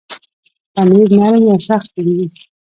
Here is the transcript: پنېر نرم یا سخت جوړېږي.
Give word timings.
پنېر 0.73 1.07
نرم 1.19 1.43
یا 1.49 1.57
سخت 1.69 1.87
جوړېږي. 1.93 2.41